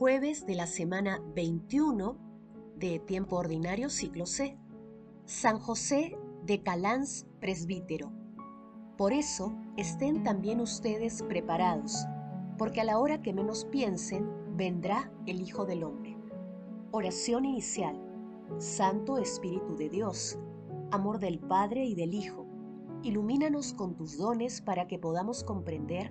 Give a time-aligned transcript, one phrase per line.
[0.00, 2.16] jueves de la semana 21
[2.76, 4.56] de tiempo ordinario ciclo C.
[5.26, 8.10] San José de Calans, presbítero.
[8.96, 12.06] Por eso estén también ustedes preparados,
[12.56, 14.26] porque a la hora que menos piensen,
[14.56, 16.16] vendrá el Hijo del Hombre.
[16.92, 18.00] Oración inicial.
[18.56, 20.38] Santo Espíritu de Dios,
[20.92, 22.46] amor del Padre y del Hijo,
[23.02, 26.10] ilumínanos con tus dones para que podamos comprender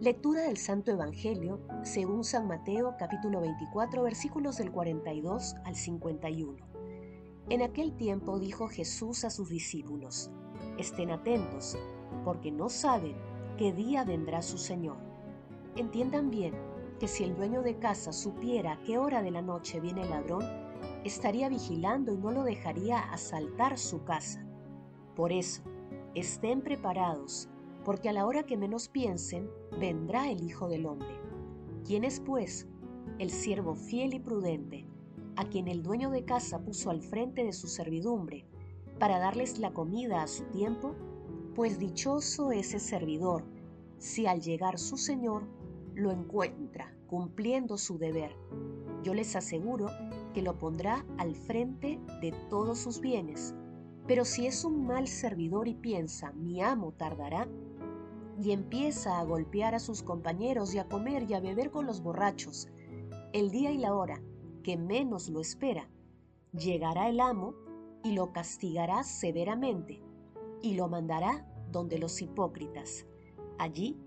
[0.00, 6.56] Lectura del Santo Evangelio según San Mateo capítulo 24 versículos del 42 al 51.
[7.50, 10.30] En aquel tiempo dijo Jesús a sus discípulos,
[10.78, 11.76] estén atentos,
[12.24, 13.14] porque no saben
[13.58, 14.96] qué día vendrá su Señor.
[15.76, 16.54] Entiendan bien
[16.98, 20.46] que si el dueño de casa supiera qué hora de la noche viene el ladrón,
[21.04, 24.42] estaría vigilando y no lo dejaría asaltar su casa.
[25.14, 25.60] Por eso,
[26.14, 27.49] estén preparados
[27.84, 31.20] porque a la hora que menos piensen, vendrá el Hijo del Hombre.
[31.84, 32.68] ¿Quién es, pues,
[33.18, 34.86] el siervo fiel y prudente,
[35.36, 38.44] a quien el dueño de casa puso al frente de su servidumbre,
[38.98, 40.94] para darles la comida a su tiempo?
[41.54, 43.44] Pues dichoso ese servidor,
[43.98, 45.48] si al llegar su Señor
[45.94, 48.36] lo encuentra cumpliendo su deber.
[49.02, 49.90] Yo les aseguro
[50.32, 53.52] que lo pondrá al frente de todos sus bienes.
[54.06, 57.48] Pero si es un mal servidor y piensa, mi amo tardará,
[58.42, 62.02] y empieza a golpear a sus compañeros y a comer y a beber con los
[62.02, 62.68] borrachos.
[63.34, 64.22] El día y la hora
[64.62, 65.90] que menos lo espera,
[66.52, 67.54] llegará el amo
[68.02, 70.02] y lo castigará severamente
[70.62, 73.06] y lo mandará donde los hipócritas.
[73.58, 73.98] Allí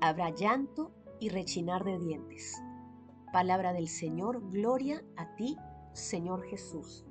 [0.00, 2.62] habrá llanto y rechinar de dientes.
[3.32, 5.56] Palabra del Señor, gloria a ti,
[5.92, 7.04] Señor Jesús.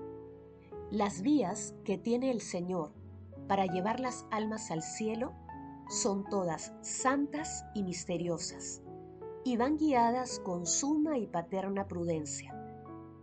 [0.89, 2.93] Las vías que tiene el Señor
[3.47, 5.33] para llevar las almas al cielo
[5.91, 8.81] son todas santas y misteriosas,
[9.43, 12.55] y van guiadas con suma y paterna prudencia,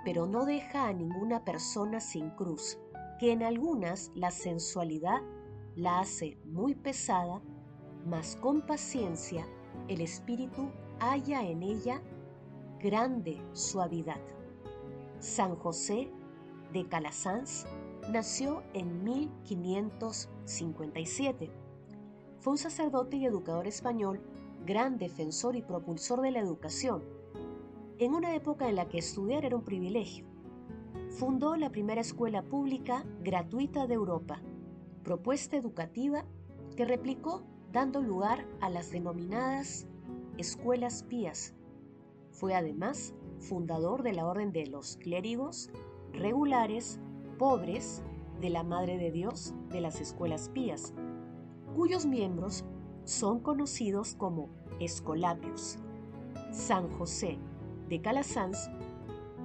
[0.05, 2.79] pero no deja a ninguna persona sin cruz,
[3.19, 5.23] que en algunas la sensualidad
[5.77, 7.41] la hace muy pesada,
[8.05, 9.47] mas con paciencia
[9.89, 10.71] el espíritu
[11.01, 12.03] halla en ella
[12.81, 14.21] grande suavidad.
[15.21, 16.13] San José
[16.75, 17.65] de Calasanz
[18.11, 21.68] nació en 1557
[22.39, 24.21] fue un sacerdote y educador español,
[24.65, 27.03] gran defensor y propulsor de la educación,
[27.99, 30.25] en una época en la que estudiar era un privilegio.
[31.11, 34.41] Fundó la primera escuela pública gratuita de Europa,
[35.03, 36.25] propuesta educativa
[36.77, 39.87] que replicó dando lugar a las denominadas
[40.37, 41.55] escuelas pías.
[42.31, 45.71] Fue además fundador de la Orden de los Clérigos
[46.13, 47.01] Regulares
[47.39, 48.03] Pobres
[48.41, 50.93] de la Madre de Dios de las Escuelas Pías,
[51.79, 52.65] cuyos miembros
[53.05, 54.49] son conocidos como
[54.81, 55.79] Escolapios.
[56.51, 57.39] San José
[57.89, 58.69] de Calasanz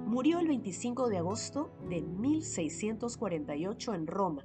[0.04, 4.44] murió el 25 de agosto de 1648 en Roma,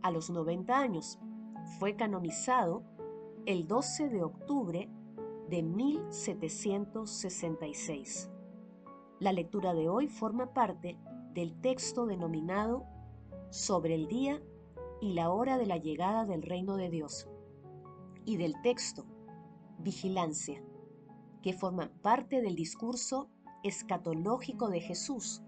[0.00, 1.18] a los 90 años.
[1.78, 2.82] Fue canonizado
[3.44, 4.88] el 12 de octubre
[5.50, 8.30] de 1766.
[9.20, 10.96] La lectura de hoy forma parte
[11.34, 12.86] del texto denominado
[13.50, 14.42] Sobre el día
[15.00, 17.28] y la hora de la llegada del reino de Dios,
[18.24, 19.06] y del texto,
[19.78, 20.62] vigilancia,
[21.42, 23.30] que forma parte del discurso
[23.62, 25.42] escatológico de Jesús,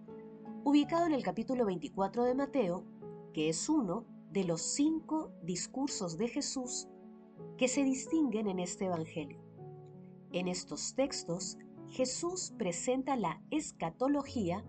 [0.64, 2.84] ubicado en el capítulo 24 de Mateo,
[3.32, 6.88] que es uno de los cinco discursos de Jesús
[7.56, 9.42] que se distinguen en este Evangelio.
[10.32, 11.58] En estos textos,
[11.88, 14.64] Jesús presenta la escatología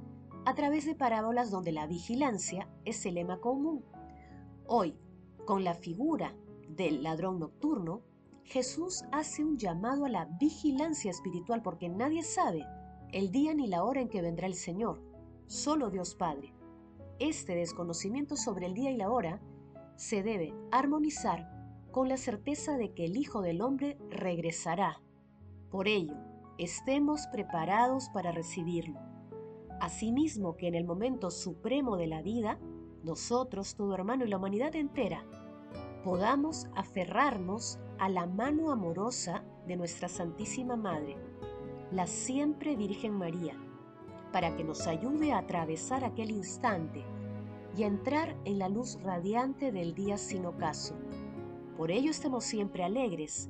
[0.45, 3.85] a través de parábolas donde la vigilancia es el lema común
[4.73, 4.95] Hoy,
[5.43, 6.33] con la figura
[6.69, 8.03] del ladrón nocturno,
[8.45, 12.65] Jesús hace un llamado a la vigilancia espiritual porque nadie sabe
[13.11, 15.03] el día ni la hora en que vendrá el Señor,
[15.47, 16.53] solo Dios Padre.
[17.19, 19.41] Este desconocimiento sobre el día y la hora
[19.97, 21.51] se debe armonizar
[21.91, 25.01] con la certeza de que el Hijo del Hombre regresará.
[25.69, 26.15] Por ello,
[26.57, 29.01] estemos preparados para recibirlo.
[29.81, 32.57] Asimismo que en el momento supremo de la vida,
[33.03, 35.23] nosotros, todo hermano y la humanidad entera,
[36.03, 41.17] podamos aferrarnos a la mano amorosa de nuestra Santísima Madre,
[41.91, 43.55] la siempre Virgen María,
[44.31, 47.03] para que nos ayude a atravesar aquel instante
[47.77, 50.95] y a entrar en la luz radiante del día sin ocaso.
[51.77, 53.49] Por ello estemos siempre alegres,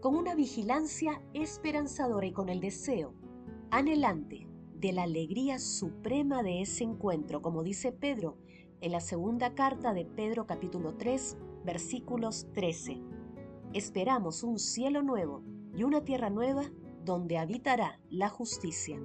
[0.00, 3.14] con una vigilancia esperanzadora y con el deseo
[3.70, 8.36] anhelante de la alegría suprema de ese encuentro, como dice Pedro
[8.82, 13.00] en la segunda carta de Pedro capítulo 3, versículos 13.
[13.74, 16.64] Esperamos un cielo nuevo y una tierra nueva
[17.04, 19.00] donde habitará la justicia.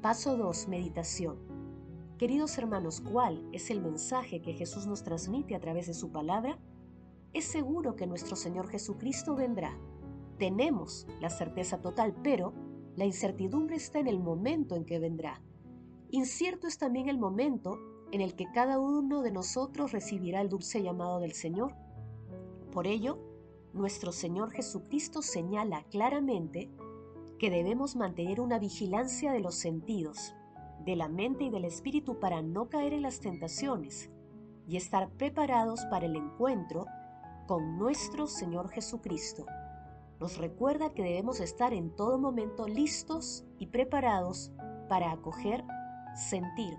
[0.00, 0.66] Paso 2.
[0.66, 1.38] Meditación.
[2.18, 6.58] Queridos hermanos, ¿cuál es el mensaje que Jesús nos transmite a través de su palabra?
[7.32, 9.78] Es seguro que nuestro Señor Jesucristo vendrá.
[10.38, 12.52] Tenemos la certeza total, pero
[12.96, 15.40] la incertidumbre está en el momento en que vendrá.
[16.10, 17.78] Incierto es también el momento
[18.12, 21.74] en el que cada uno de nosotros recibirá el dulce llamado del Señor.
[22.70, 23.18] Por ello,
[23.72, 26.70] nuestro Señor Jesucristo señala claramente
[27.38, 30.34] que debemos mantener una vigilancia de los sentidos,
[30.84, 34.10] de la mente y del espíritu para no caer en las tentaciones
[34.68, 36.84] y estar preparados para el encuentro
[37.46, 39.46] con nuestro Señor Jesucristo.
[40.20, 44.52] Nos recuerda que debemos estar en todo momento listos y preparados
[44.88, 45.64] para acoger,
[46.14, 46.76] sentir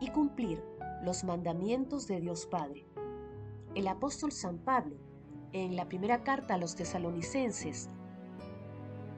[0.00, 0.62] y cumplir
[1.02, 2.86] los mandamientos de Dios Padre.
[3.74, 4.96] El apóstol San Pablo,
[5.52, 7.88] en la primera carta a los tesalonicenses,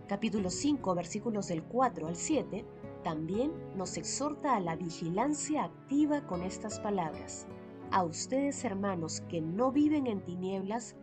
[0.07, 2.65] capítulo 5, versículos del 4 al 7,
[3.03, 7.47] también nos exhorta a la vigilancia activa con estas palabras.
[7.91, 10.97] A ustedes, hermanos, que no viven en tinieblas,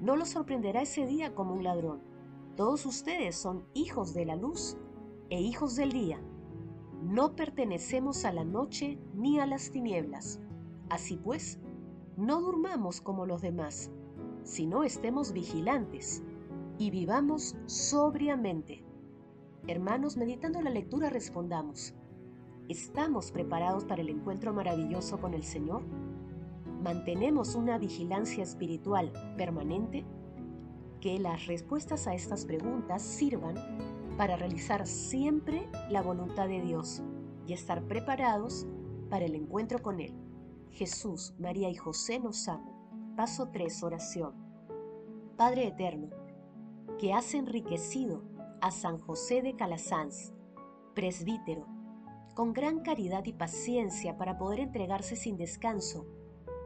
[0.00, 2.02] no los sorprenderá ese día como un ladrón.
[2.56, 4.76] Todos ustedes son hijos de la luz
[5.28, 6.20] e hijos del día.
[7.02, 10.40] No pertenecemos a la noche ni a las tinieblas.
[10.90, 11.58] Así pues,
[12.16, 13.90] no durmamos como los demás,
[14.42, 16.22] sino estemos vigilantes
[16.78, 18.84] y vivamos sobriamente.
[19.66, 21.94] Hermanos, meditando la lectura respondamos,
[22.68, 25.82] ¿estamos preparados para el encuentro maravilloso con el Señor?
[26.82, 30.04] ¿Mantenemos una vigilancia espiritual permanente?
[31.00, 33.56] Que las respuestas a estas preguntas sirvan
[34.20, 37.02] para realizar siempre la voluntad de Dios
[37.46, 38.66] y estar preparados
[39.08, 40.12] para el encuentro con Él.
[40.72, 43.16] Jesús, María y José nos aman.
[43.16, 44.34] Paso 3, oración.
[45.38, 46.10] Padre Eterno,
[46.98, 48.22] que has enriquecido
[48.60, 50.34] a San José de Calasanz,
[50.94, 51.66] presbítero,
[52.34, 56.04] con gran caridad y paciencia para poder entregarse sin descanso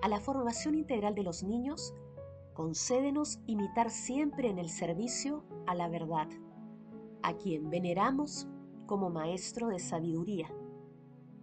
[0.03, 1.95] a la formación integral de los niños,
[2.53, 6.27] concédenos imitar siempre en el servicio a la verdad,
[7.25, 8.47] a quien veneramos
[8.87, 10.55] como Maestro de Sabiduría.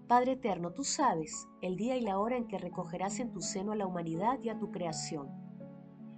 [0.07, 3.71] Padre Eterno, tú sabes el día y la hora en que recogerás en tu seno
[3.71, 5.29] a la humanidad y a tu creación.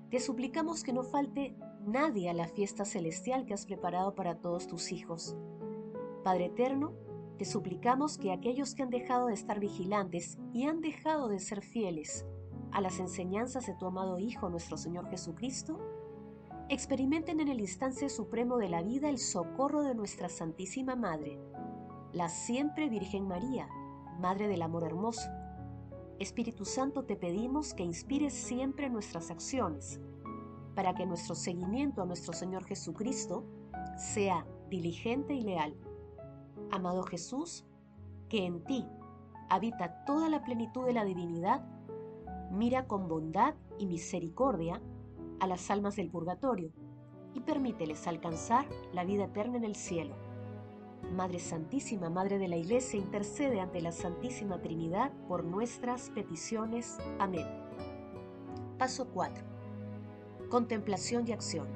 [0.10, 1.56] Te suplicamos que no falte
[1.86, 5.38] nadie a la fiesta celestial que has preparado para todos tus hijos.
[6.26, 6.94] Padre Eterno,
[7.38, 11.62] te suplicamos que aquellos que han dejado de estar vigilantes y han dejado de ser
[11.62, 12.26] fieles
[12.72, 15.80] a las enseñanzas de tu amado Hijo nuestro Señor Jesucristo,
[16.74, 21.40] experimenten en el instante supremo de la vida el socorro de nuestra Santísima Madre,
[22.14, 23.70] la siempre Virgen María,
[24.20, 25.30] Madre del Amor Hermoso.
[26.18, 30.02] Espíritu Santo, te pedimos que inspires siempre nuestras acciones,
[30.74, 33.46] para que nuestro seguimiento a nuestro Señor Jesucristo
[33.96, 35.76] sea diligente y leal.
[36.72, 37.66] Amado Jesús,
[38.30, 38.84] que en ti
[39.48, 41.64] habita toda la plenitud de la divinidad,
[42.50, 44.82] mira con bondad y misericordia
[45.40, 46.72] a las almas del purgatorio
[47.34, 50.16] y permíteles alcanzar la vida eterna en el cielo.
[51.12, 56.98] Madre Santísima, Madre de la Iglesia, intercede ante la Santísima Trinidad por nuestras peticiones.
[57.20, 57.46] Amén.
[58.78, 59.44] Paso 4.
[60.50, 61.68] Contemplación y acción.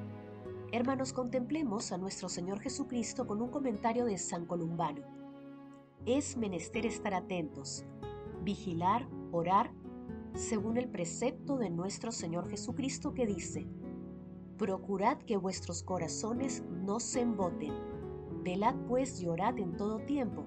[0.72, 5.02] Hermanos, contemplemos a nuestro Señor Jesucristo con un comentario de San Columbano.
[6.06, 7.86] Es menester estar atentos,
[8.44, 9.72] vigilar, orar
[10.38, 13.68] según el precepto de nuestro Señor Jesucristo que dice,
[14.58, 17.74] Procurad que vuestros corazones no se emboten,
[18.44, 20.46] velad pues y orad en todo tiempo,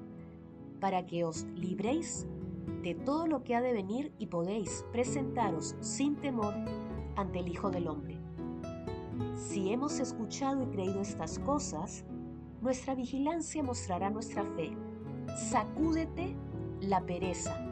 [0.80, 2.26] para que os libréis
[2.82, 6.54] de todo lo que ha de venir y podéis presentaros sin temor
[7.16, 8.18] ante el Hijo del Hombre.
[9.34, 12.04] Si hemos escuchado y creído estas cosas,
[12.62, 14.72] nuestra vigilancia mostrará nuestra fe.
[15.50, 16.36] Sacúdete
[16.80, 17.70] la pereza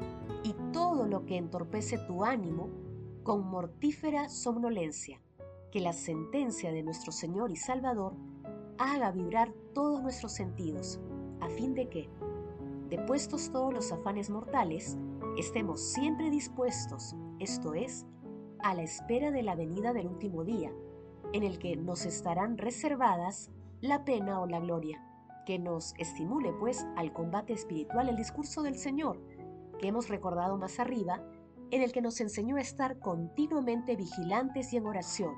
[0.49, 2.71] y todo lo que entorpece tu ánimo
[3.23, 5.21] con mortífera somnolencia,
[5.71, 8.15] que la sentencia de nuestro Señor y Salvador
[8.79, 11.01] haga vibrar todos nuestros sentidos,
[11.41, 12.09] a fin de que,
[12.89, 14.97] depuestos todos los afanes mortales,
[15.37, 18.07] estemos siempre dispuestos, esto es,
[18.61, 20.73] a la espera de la venida del último día,
[21.35, 23.51] en el que nos estarán reservadas
[23.83, 25.05] la pena o la gloria,
[25.45, 29.21] que nos estimule pues al combate espiritual el discurso del Señor,
[29.79, 31.23] que hemos recordado más arriba
[31.71, 35.35] en el que nos enseñó a estar continuamente vigilantes y en oración,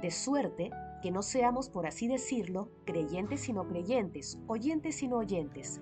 [0.00, 0.70] de suerte
[1.02, 5.80] que no seamos, por así decirlo, creyentes y no creyentes, oyentes y no oyentes.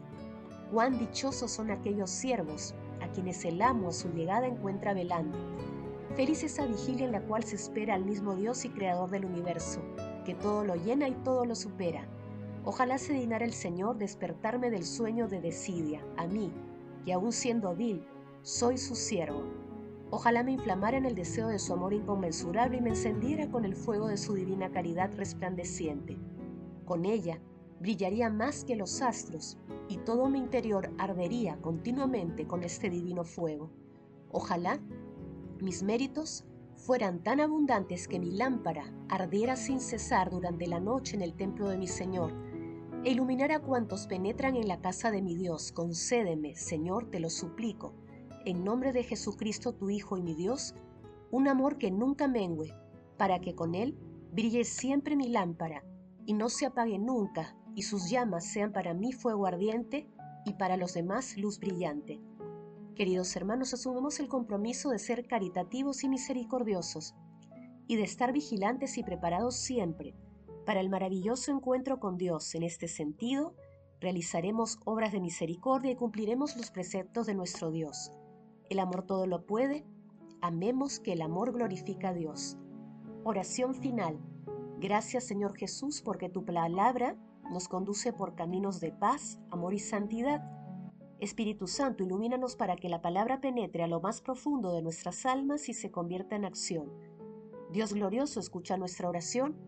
[0.73, 5.39] Cuán dichosos son aquellos siervos a quienes el amo a su llegada encuentra velando.
[6.15, 9.81] Feliz esa vigilia en la cual se espera al mismo Dios y Creador del universo,
[10.25, 12.07] que todo lo llena y todo lo supera.
[12.65, 16.53] Ojalá se dignara el Señor despertarme del sueño de desidia, a mí,
[17.09, 18.05] que aun siendo vil,
[18.43, 19.43] soy su siervo.
[20.11, 23.75] Ojalá me inflamara en el deseo de su amor inconmensurable y me encendiera con el
[23.75, 26.19] fuego de su divina caridad resplandeciente.
[26.85, 27.41] Con ella
[27.81, 29.57] brillaría más que los astros
[29.89, 33.71] y todo mi interior ardería continuamente con este divino fuego.
[34.31, 34.79] Ojalá
[35.63, 36.45] mis méritos
[36.77, 41.71] fueran tan abundantes que mi lámpara ardiera sin cesar durante la noche en el templo
[41.71, 42.35] de mi Señor,
[43.05, 45.73] e iluminara a cuantos penetran en la casa de mi Dios.
[45.73, 47.95] Concédeme, Señor, te lo suplico,
[48.45, 50.75] en nombre de Jesucristo tu Hijo y mi Dios,
[51.31, 52.75] un amor que nunca mengüe,
[53.17, 53.97] para que con él
[54.33, 55.85] brille siempre mi lámpara
[56.27, 60.09] y no se apague nunca, y sus llamas sean para mí fuego ardiente
[60.45, 62.21] y para los demás luz brillante.
[62.97, 67.15] Queridos hermanos, asumimos el compromiso de ser caritativos y misericordiosos,
[67.87, 70.15] y de estar vigilantes y preparados siempre
[70.69, 72.55] para el maravilloso encuentro con Dios.
[72.55, 73.55] En este sentido,
[74.01, 78.13] realizaremos obras de misericordia y cumpliremos los preceptos de nuestro Dios.
[78.69, 79.87] El amor todo lo puede.
[80.43, 82.59] Amemos que el amor glorifica a Dios.
[83.25, 84.19] Oración final.
[84.79, 87.17] Gracias Señor Jesús porque tu palabra
[87.51, 90.43] nos conduce por caminos de paz, amor y santidad.
[91.19, 95.71] Espíritu Santo, ilumínanos para que la palabra penetre a lo más profundo de nuestras almas
[95.71, 96.93] y se convierta en acción.
[97.73, 99.68] Dios glorioso, escucha nuestra oración.